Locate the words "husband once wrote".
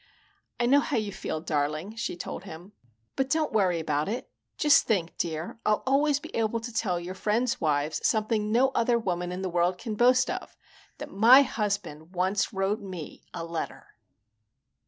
11.43-12.81